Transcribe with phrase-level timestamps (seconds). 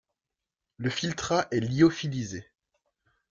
[0.77, 2.47] Le filtrat est lyophilisé.